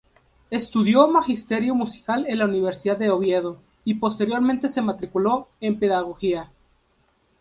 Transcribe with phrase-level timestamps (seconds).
[0.49, 6.51] Estudió Magisterio musical en la Universidad de Oviedo y posteriormente se matriculó en Pedagogía.